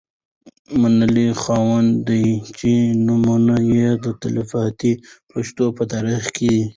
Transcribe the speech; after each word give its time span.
منلي 0.81 1.27
خاوندان 1.41 2.03
دي. 2.07 2.25
چې 2.57 2.71
نومونه 3.05 3.55
یې 3.73 3.87
د 4.03 4.05
تلپا 4.21 4.63
تي 4.79 4.91
پښتو 5.31 5.65
په 5.77 5.83
تاریخ 5.93 6.23
کي 6.37 6.55